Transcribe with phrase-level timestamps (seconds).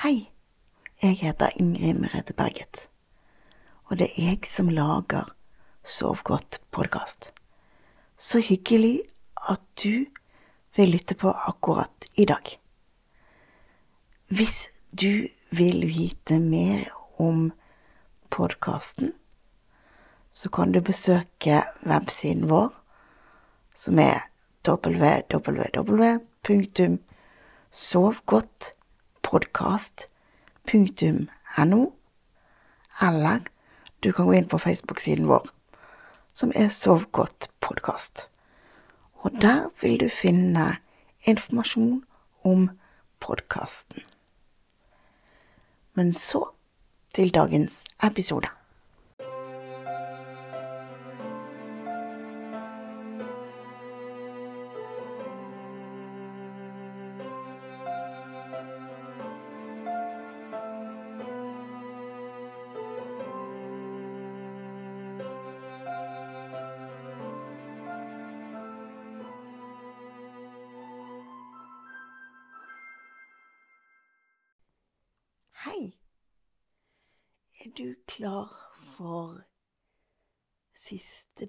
[0.00, 0.30] Hei,
[1.02, 2.86] jeg heter Ingrid Merete Berget,
[3.84, 5.28] og det er jeg som lager
[5.84, 7.34] Sov godt-podkast.
[8.16, 9.02] Så hyggelig
[9.36, 10.06] at du
[10.76, 12.48] vil lytte på akkurat i dag.
[14.32, 16.88] Hvis du vil vite mer
[17.20, 17.52] om
[18.30, 19.12] podkasten,
[20.32, 22.72] så kan du besøke websiden vår,
[23.76, 24.24] som er
[29.30, 31.92] www.sovgodtpodkast.no,
[33.02, 33.40] eller
[34.00, 35.46] du kan gå inn på Facebook-siden vår,
[36.32, 38.30] som er Sov godt podkast.
[39.22, 40.76] Og der vil du finne
[41.22, 42.04] informasjon
[42.44, 42.70] om
[43.20, 44.02] podkasten.
[45.94, 46.44] Men så
[47.14, 48.59] til dagens episode.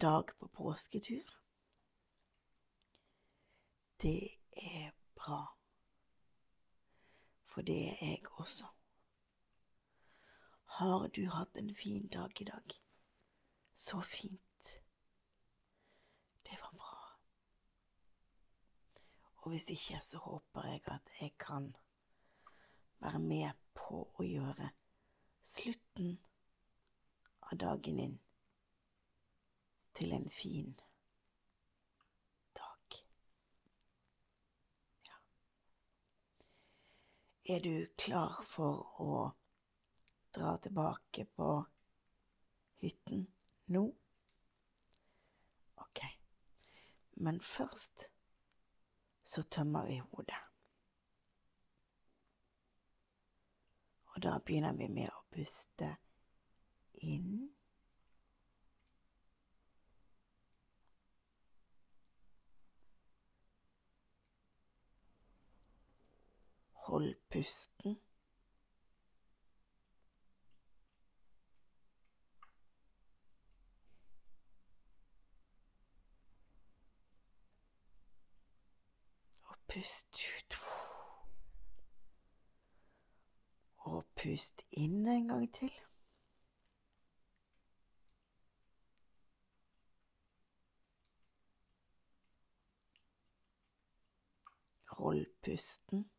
[0.01, 1.37] Dag på påsketur?
[4.01, 5.57] Det er bra.
[7.45, 8.65] For det er jeg også.
[10.65, 12.73] Har du hatt en fin dag i dag?
[13.73, 14.81] Så fint.
[16.49, 16.97] Det var bra.
[19.37, 21.75] Og hvis ikke, så håper jeg at jeg kan
[22.99, 24.71] være med på å gjøre
[25.43, 26.17] slutten
[27.41, 28.19] av dagen din
[29.93, 30.79] til en fin
[32.55, 32.97] dag.
[35.07, 35.17] Ja.
[37.55, 39.17] Er du klar for å
[40.35, 41.49] dra tilbake på
[42.81, 43.27] hytten
[43.65, 43.83] nå?
[45.75, 46.05] Ok,
[47.13, 48.11] men først
[49.23, 50.39] så tømmer vi hodet.
[54.11, 55.95] Og da begynner vi med å puste
[56.93, 57.49] inn.
[66.81, 67.99] Hold pusten.
[79.43, 80.57] Og pust ut.
[83.77, 85.71] Og pust inn en gang til.
[94.97, 96.09] Hold pusten.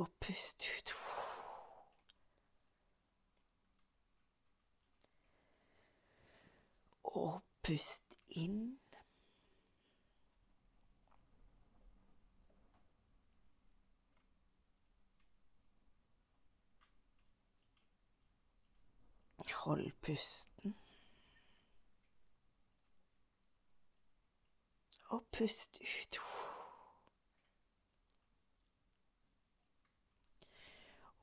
[0.00, 0.90] Og pust ut.
[7.04, 8.80] Og pust inn.
[19.54, 20.76] Hold pusten.
[25.08, 26.39] Og pust ut.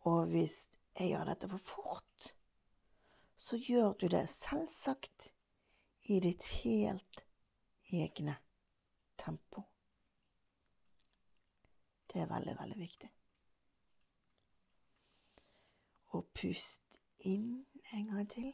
[0.07, 0.57] Og hvis
[0.99, 2.33] jeg gjør dette for fort,
[3.35, 5.33] så gjør du det selvsagt
[6.07, 7.25] i ditt helt
[7.91, 8.37] egne
[9.19, 9.67] tempo.
[12.13, 13.09] Det er veldig, veldig viktig.
[16.15, 18.53] Og pust inn en gang til.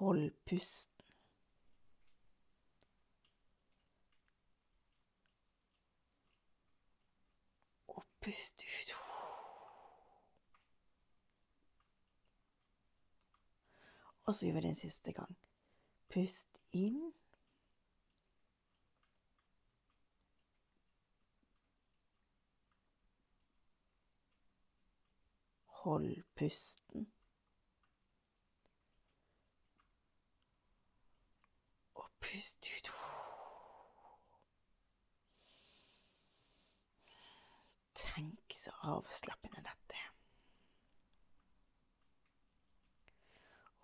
[0.00, 1.00] Hold pusten.
[7.88, 8.94] Og pust ut.
[14.24, 15.36] Og så gjør vi det en siste gang.
[16.08, 17.12] Pust inn.
[25.66, 27.12] Hold pusten.
[31.94, 33.09] Og pust ut.
[38.00, 40.08] Tenk så avslappende dette er.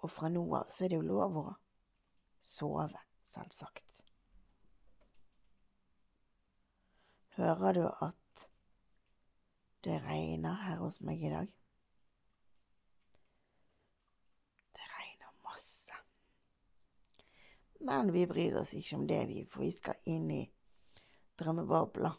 [0.05, 1.47] Og fra nå av så er det jo lov å
[2.41, 4.05] sove, selvsagt.
[7.37, 8.47] Hører du at
[9.85, 11.51] det regner her hos meg i dag?
[14.79, 15.99] Det regner masse.
[17.85, 20.45] Men vi bryr oss ikke om det, vi, for vi skal inn i
[21.37, 22.15] drømmebobla.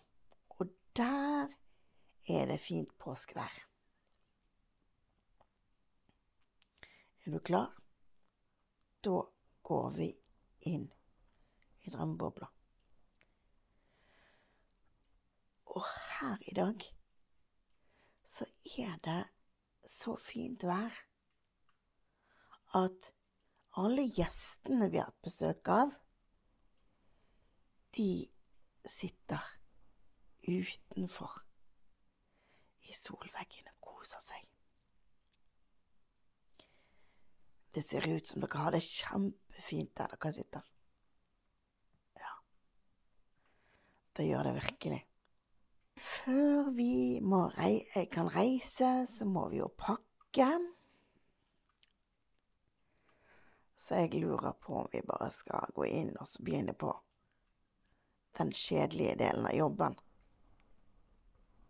[0.60, 1.50] Og der
[2.28, 3.54] er det fint påskevær.
[7.26, 7.72] Er du klar?
[9.04, 9.22] Da
[9.64, 10.12] går vi
[10.72, 10.88] inn
[11.84, 12.48] i drømmebobla.
[15.78, 15.84] Og
[16.20, 16.84] her i dag
[18.28, 18.48] så
[18.80, 19.22] er det
[19.88, 20.96] så fint vær
[22.76, 23.12] at
[23.80, 25.94] alle gjestene vi har hatt besøk av,
[27.96, 28.10] de
[28.88, 29.44] sitter
[30.48, 31.47] utenfor
[32.88, 34.46] i solveggen og koser seg.
[37.74, 40.64] Det ser ut som dere har det kjempefint der dere sitter.
[42.18, 42.32] Ja,
[44.18, 45.02] det gjør det virkelig.
[45.98, 47.20] Før vi
[47.58, 50.50] rei kan reise, så må vi jo pakke.
[53.78, 56.92] Så jeg lurer på om vi bare skal gå inn og så begynne på
[58.38, 59.98] den kjedelige delen av jobben.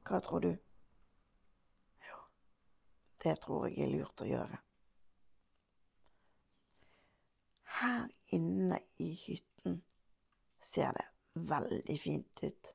[0.07, 0.53] Hva tror du?
[3.23, 4.59] Det tror jeg er lurt å gjøre.
[7.77, 9.81] Her inne i hytten
[10.63, 11.05] ser det
[11.49, 12.73] veldig fint ut.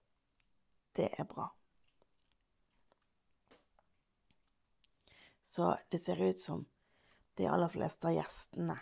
[0.92, 1.48] Det er bra.
[5.42, 6.66] Så det ser ut som
[7.34, 8.76] de aller fleste av gjestene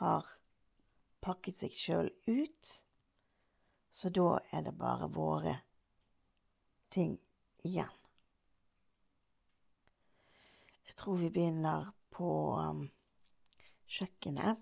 [0.00, 0.26] har
[1.20, 2.74] pakket seg sjøl ut.
[3.90, 5.56] Så da er det bare våre
[6.88, 7.16] ting
[7.66, 7.99] igjen.
[10.90, 12.28] Jeg tror vi begynner på
[12.58, 12.80] um,
[13.86, 14.58] kjøkkenet.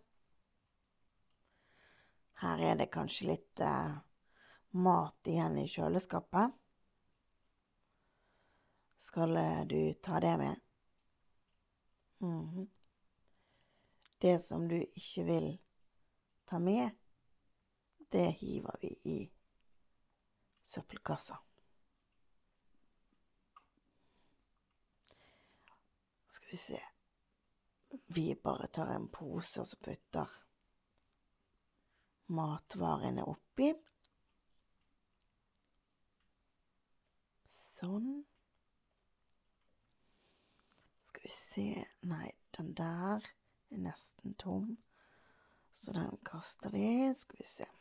[2.42, 3.94] Her er det kanskje litt eh,
[4.84, 6.52] mat igjen i kjøleskapet.
[9.00, 10.60] Skal uh, du ta det med?
[12.20, 12.68] Mm -hmm.
[14.18, 15.58] Det som du ikke vil
[16.44, 16.90] ta med,
[18.12, 19.32] det hiver vi i
[20.62, 21.47] søppelkassa.
[26.48, 26.82] Skal vi se
[28.06, 30.30] Vi bare tar en pose og så putter
[32.32, 33.68] matvarene oppi.
[37.52, 38.08] Sånn.
[41.10, 41.68] Skal vi se
[42.08, 44.76] Nei, den der er nesten tom,
[45.68, 47.12] så den kaster vi.
[47.12, 47.72] Skal vi se.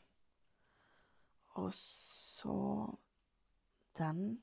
[1.55, 2.61] Og så
[3.99, 4.41] den.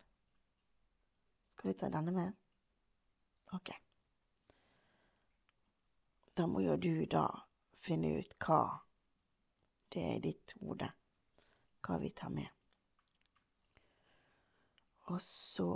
[1.52, 2.46] Skal vi ta denne med?
[3.52, 3.76] Ok.
[6.34, 7.28] Da må jo du da
[7.78, 8.62] finne ut hva
[9.94, 10.88] det er i ditt hode,
[11.86, 12.48] hva vi tar med.
[15.12, 15.68] Og så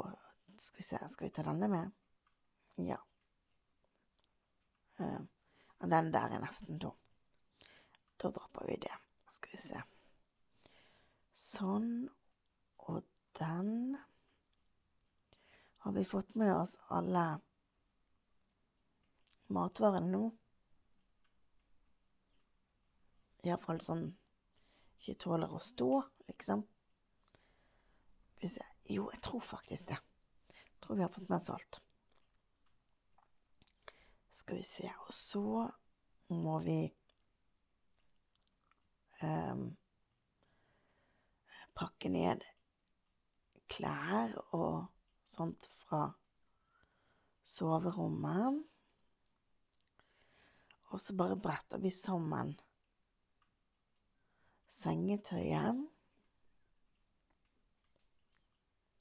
[0.59, 1.91] Skal vi se, skal vi ta denne med?
[2.83, 2.97] Ja.
[4.99, 5.21] Uh,
[5.79, 6.97] den der er nesten tom.
[8.19, 8.97] Da dropper vi det.
[9.31, 9.83] Skal vi se.
[11.31, 12.09] Sånn.
[12.89, 13.05] Og
[13.39, 13.95] den
[15.79, 17.39] Har vi fått med oss alle
[19.47, 20.25] matvarene nå?
[23.49, 24.07] Iallfall sånn
[24.99, 25.91] ikke tåler å stå,
[26.31, 26.65] liksom.
[28.39, 29.99] Hvis jeg, Jo, jeg tror faktisk det.
[30.49, 31.81] Jeg tror vi har fått med oss alt.
[34.33, 35.43] Skal vi se Og så
[36.33, 36.79] må vi
[39.23, 39.67] um,
[41.77, 42.47] pakke ned
[43.69, 44.89] klær og
[45.29, 46.07] sånt fra
[47.45, 48.63] soverommet.
[50.89, 52.55] Og så bare bretter vi sammen
[54.69, 55.87] sengetøyet.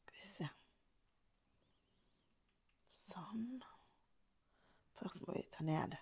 [0.02, 0.50] Skal vi se
[2.98, 3.62] Sånn.
[4.98, 5.96] Først må vi ta ned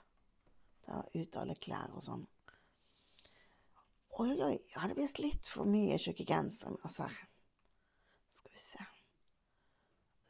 [0.85, 2.23] Ta ut alle klær og sånn.
[4.15, 7.15] Oi, oi, jeg hadde visst litt for mye tjukke gensere med oss her.
[8.31, 8.85] Skal vi se.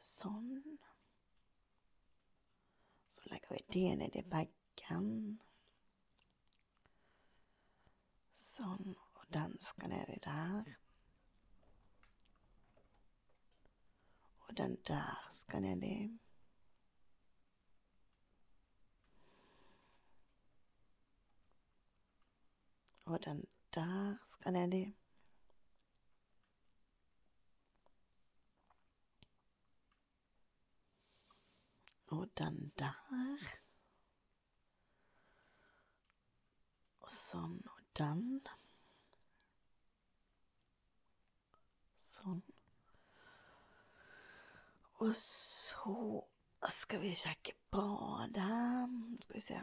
[0.02, 0.78] Sånn.
[3.06, 5.12] Så legger vi det ned i bagen.
[8.36, 10.64] Sånn, og den skal nedi der.
[14.40, 16.20] Og den der skal nedi.
[23.04, 24.96] Og den der skal nedi.
[32.06, 32.94] Og den der.
[37.00, 38.46] Og sånn og den.
[42.16, 42.40] Sånn.
[45.04, 45.96] Og så
[46.72, 48.94] skal vi sjekke badet.
[49.26, 49.58] Skal vi se.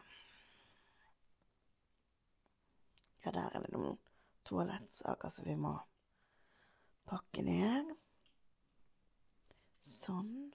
[3.24, 3.98] Ja, der er det noen
[4.45, 5.74] toalettsaker som vi må
[7.10, 7.93] pakke ned.
[9.83, 10.51] Sånn.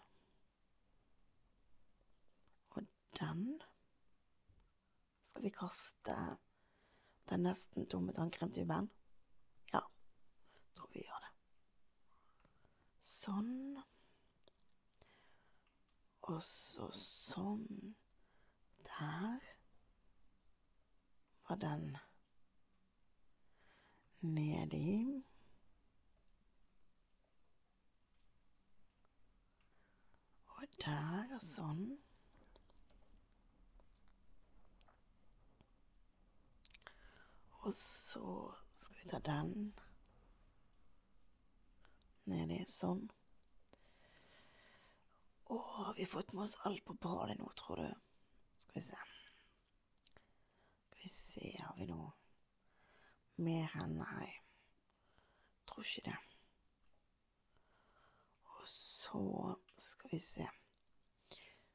[2.76, 2.87] Og
[3.19, 3.47] den
[5.25, 6.19] skal vi kaste
[7.28, 8.93] den nesten tomme tannkremtuben.
[9.73, 9.83] Ja,
[10.76, 11.18] tror vi gjør.
[13.00, 13.78] Sånn.
[16.28, 17.95] Og så sånn.
[18.88, 19.47] Der
[21.49, 21.97] var den
[24.21, 25.25] nedi.
[30.59, 31.85] Og der, og sånn.
[37.61, 39.55] Og så skal vi ta den
[42.31, 43.07] nedi, sånn.
[45.49, 47.89] Å, har vi fått med oss alt på badet nå, tror du?
[48.59, 48.99] Skal vi se.
[50.87, 52.11] Skal vi se, har vi noe
[53.45, 53.87] mer her?
[53.95, 54.29] Nei.
[55.69, 56.19] Tror ikke det.
[58.59, 59.23] Og så
[59.77, 60.49] skal vi se.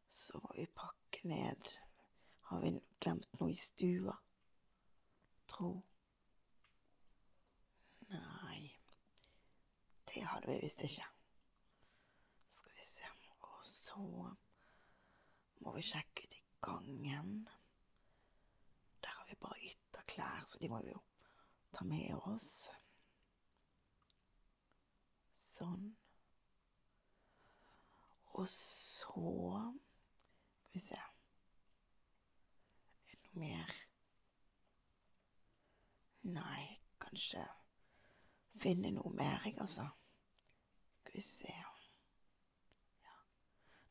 [0.08, 1.72] Så må vi pakke ned
[2.44, 4.14] Har vi glemt noe i stua?
[5.50, 5.72] Tro.
[8.12, 8.53] Nei.
[10.14, 11.06] Det hadde vi visst ikke.
[12.50, 13.04] Skal vi se.
[13.40, 14.36] Og så
[15.60, 17.50] må vi sjekke ut i gangen.
[19.04, 21.02] Der har vi bare ytterklær, så de må vi jo
[21.74, 22.70] ta med oss.
[25.34, 25.96] Sånn.
[28.34, 29.24] Og så
[30.74, 31.10] Skal vi se Er
[33.10, 33.74] det noe mer?
[36.34, 36.64] Nei,
[37.02, 37.44] kanskje
[38.58, 39.86] finne noe mer, jeg, altså.
[41.14, 41.54] Vi se
[43.04, 43.14] Ja.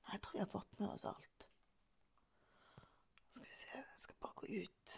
[0.02, 1.48] Nei, jeg tror vi har fått med oss alt.
[3.30, 4.96] Skal vi se, jeg skal bare gå ut.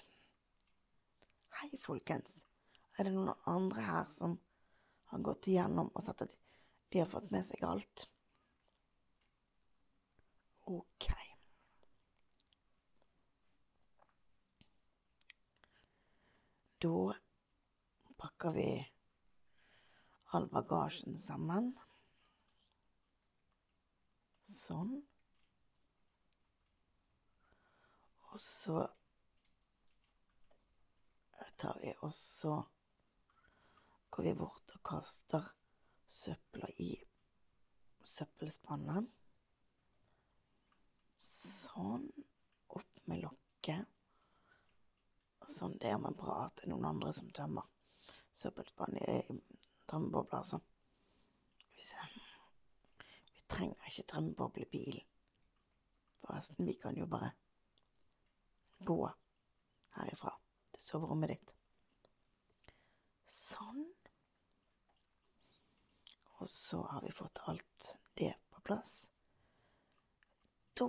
[1.60, 2.38] Hei, folkens.
[2.96, 4.38] Er det noen andre her som
[5.12, 6.34] har gått igjennom og sett at
[6.90, 8.08] de har fått med seg alt?
[10.64, 11.12] Ok.
[16.84, 16.98] Da
[18.16, 18.68] pakker vi
[20.32, 21.74] all bagasjen sammen.
[24.64, 24.94] Sånn.
[28.32, 28.78] Og så
[31.60, 32.62] tar vi også
[34.14, 35.46] Går vi bort og kaster
[36.06, 36.92] søpla i
[38.06, 39.08] søppelspannet.
[41.18, 42.04] Sånn.
[42.78, 43.90] Opp med lokket.
[45.50, 45.74] Sånn.
[45.82, 47.66] Det er men bra at det er noen andre som tømmer
[48.34, 49.40] søppelspannet i
[49.90, 50.62] tømmebobler, altså.
[51.58, 52.33] Skal vi se
[53.48, 55.00] Trenger ikke tømmeboblebil.
[56.24, 57.30] Forresten, vi kan jo bare
[58.84, 58.98] gå
[59.96, 60.32] herifra
[60.72, 61.52] til soverommet ditt.
[63.26, 63.84] Sånn.
[66.40, 68.94] Og så har vi fått alt det på plass.
[70.74, 70.88] Da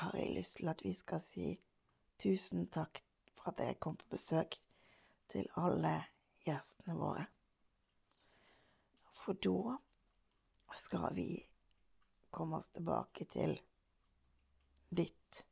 [0.00, 1.52] har jeg lyst til at vi skal si
[2.18, 3.04] tusen takk
[3.36, 4.58] for at jeg kom på besøk
[5.30, 5.94] til alle
[6.44, 7.26] gjestene våre.
[9.14, 9.76] For da
[10.72, 11.28] skal vi
[12.30, 13.58] komme oss tilbake til
[14.94, 15.44] ditt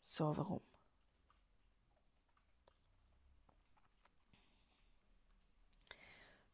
[0.00, 0.64] soverom.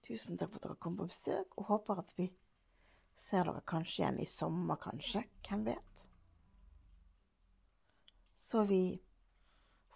[0.03, 2.27] Tusen takk for at dere kom på besøk, og håper at vi
[3.15, 5.23] ser dere kanskje igjen i sommer, kanskje.
[5.47, 6.05] Hvem vet?
[8.37, 8.83] Så vi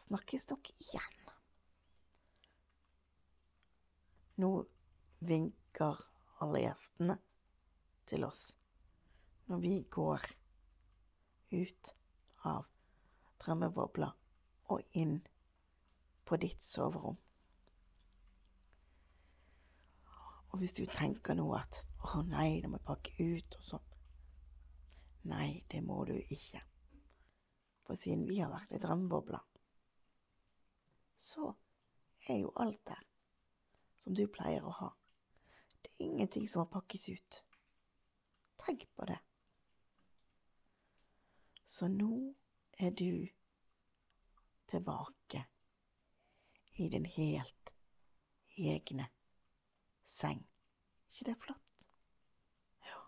[0.07, 1.17] snakkes nok igjen.
[4.37, 4.51] Nå
[5.27, 6.03] vinker
[6.45, 7.19] alle gjestene
[8.07, 8.49] til oss
[9.47, 10.25] når vi går
[11.55, 11.93] ut
[12.51, 12.67] av
[13.43, 14.09] drømmebobla
[14.75, 15.21] og inn
[16.27, 17.19] på ditt soverom.
[20.51, 23.93] Og hvis du tenker nå at å nei, det må jeg pakke ut, og sånn
[25.27, 26.61] Nei, det må du ikke.
[27.83, 29.41] For siden vi har vært i drømmebobla,
[31.19, 31.49] så
[32.31, 33.03] er jo alt der
[33.99, 34.93] som du pleier å ha.
[35.87, 37.45] Det er ingenting som må pakkes ut.
[38.59, 39.19] Tenk på det.
[41.65, 42.35] Så nå
[42.79, 43.29] er du
[44.67, 45.45] tilbake
[46.75, 47.73] i din helt
[48.57, 49.07] egne
[50.05, 50.43] seng.
[51.11, 51.89] ikke det flott?
[52.83, 52.99] Jo,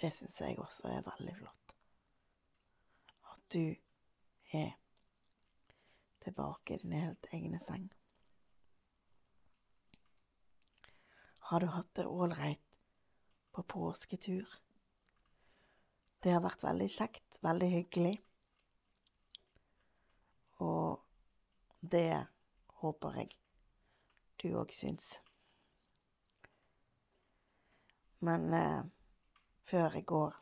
[0.00, 1.76] det syns jeg også er veldig flott.
[3.30, 3.74] At du
[4.52, 4.74] er
[6.20, 7.92] tilbake i din helt egne seng.
[11.50, 12.60] Har du hatt det ålreit
[13.50, 14.46] på påsketur?
[16.22, 18.12] Det har vært veldig kjekt, veldig hyggelig.
[20.62, 21.02] Og
[21.80, 22.26] Det
[22.84, 23.34] håper jeg
[24.44, 25.08] du òg syns.
[28.22, 28.86] Men eh,
[29.72, 30.38] før i går,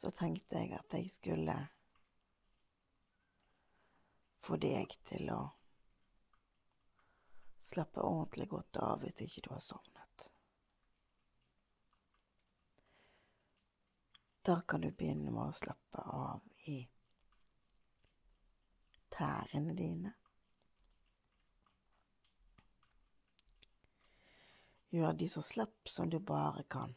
[0.00, 1.58] så tenkte jeg at jeg skulle
[4.48, 5.42] få deg til å
[7.66, 10.28] slappe ordentlig godt av hvis ikke du har sovnet.
[14.46, 16.78] Da kan du begynne med å slappe av i
[19.10, 20.12] tærne dine.
[24.94, 26.94] Gjør de så slapp som du bare kan.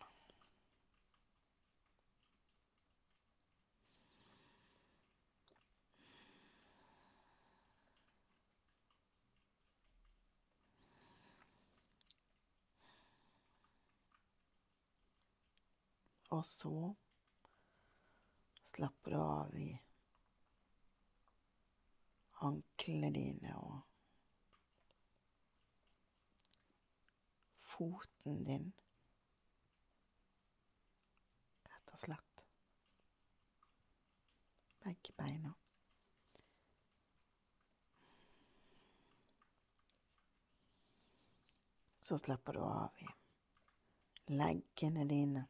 [16.30, 16.96] Og så
[18.64, 19.70] slapper du av i
[22.46, 23.80] anklene dine og
[27.66, 28.70] foten din,
[31.70, 32.46] rett og slett.
[34.84, 35.54] Begge beina.
[42.00, 43.10] Så slapper du av i
[44.34, 45.50] leggene dine.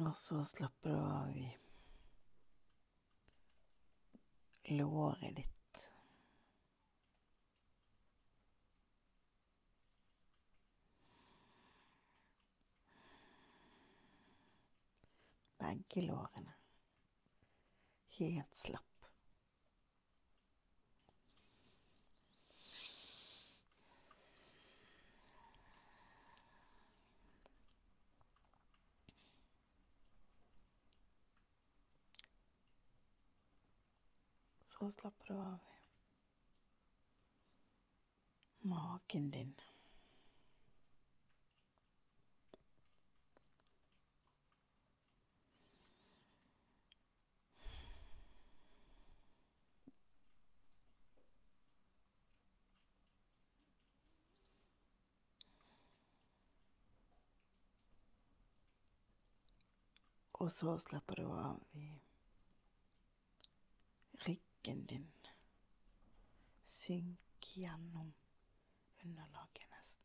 [0.00, 1.50] Og så slapper du av i
[4.72, 5.80] låret ditt.
[15.58, 16.54] Begge lårene.
[18.16, 18.89] Helt slapp.
[34.70, 35.58] Så slapper du av
[38.62, 39.54] i magen din.
[60.32, 61.99] Og så slapper du av i
[64.60, 65.12] ryggen din.
[66.64, 68.14] Synk gjennom
[69.04, 70.04] underlaget nesten.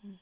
[0.00, 0.18] Mm.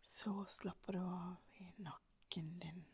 [0.00, 2.91] Så slapper du av i nakken din.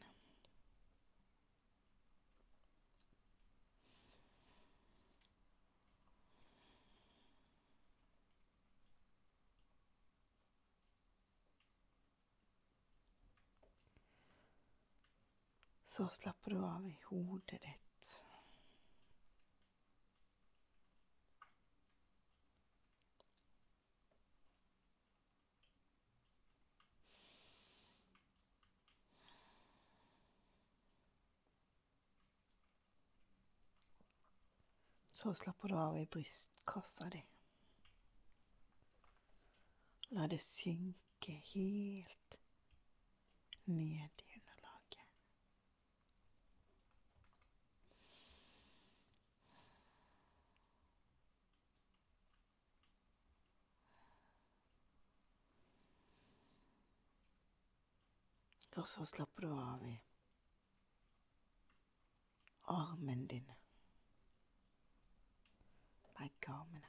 [15.99, 18.25] Så slapper du av i hodet ditt.
[35.07, 37.25] Så slapper du av i brystkassa di.
[40.09, 42.39] La det synke helt
[43.65, 44.49] ned i underlaget.
[58.79, 59.97] Og så slapper du av i
[62.71, 63.51] armen din.
[66.19, 66.87] Begge armene.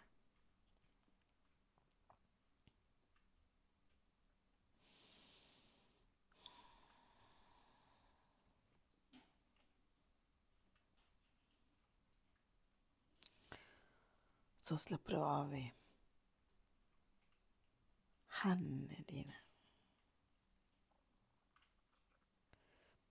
[14.61, 15.71] Så slapper du av i
[18.43, 19.35] hendene dine.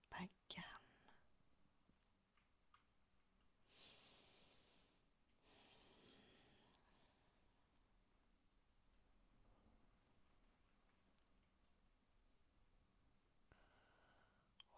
[0.09, 1.19] Begge hendene.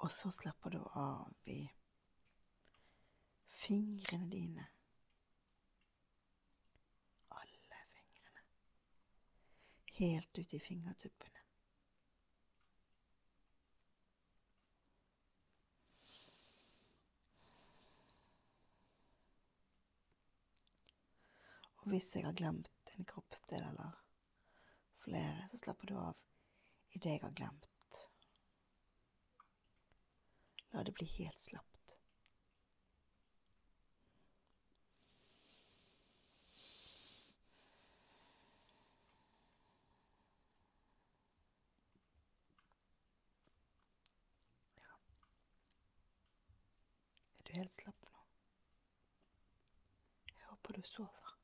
[0.01, 1.59] Og så slapper du av i
[3.61, 4.65] fingrene dine.
[7.29, 8.45] Alle fingrene.
[9.99, 11.43] Helt ut i fingertuppene.
[21.81, 24.01] Og hvis jeg har glemt en kroppsdel eller
[25.01, 26.17] flere, så slapper du av
[26.93, 27.70] i det jeg har glemt.
[30.71, 31.95] La det bli helt slapt.
[44.79, 44.95] Ja.
[47.39, 48.25] Er du helt slapp nå?
[50.31, 51.37] Jeg håper du sover.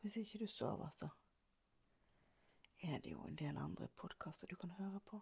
[0.00, 1.08] Hvis ikke du sover, så
[2.82, 5.20] er det jo en del andre podkaster du kan høre på,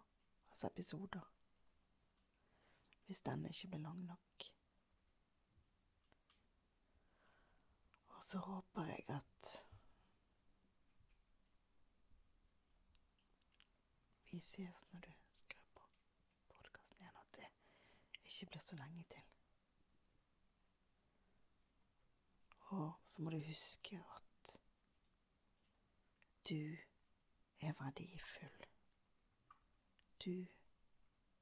[0.49, 1.31] altså episoder.
[3.05, 4.43] Hvis denne ikke blir lang nok.
[8.07, 9.65] Og så håper jeg at
[14.31, 15.87] vi ses når du skrur på
[16.49, 17.47] podkasten igjen, at det
[18.23, 19.23] ikke blir så lenge til.
[22.69, 24.59] Og så må du huske at
[26.49, 26.77] du
[27.59, 28.65] er verdifull.
[30.25, 30.45] Du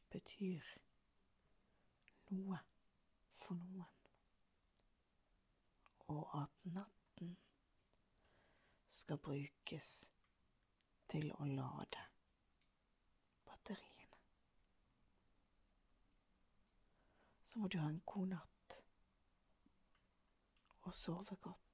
[0.10, 0.62] betyr
[2.30, 2.60] noe
[3.36, 3.94] for noen.
[6.08, 7.38] Og at natten
[8.88, 9.92] skal brukes
[11.12, 12.06] til å lade
[13.48, 14.22] batteriene.
[17.44, 18.82] Så må du ha en god natt
[20.88, 21.67] og sove godt.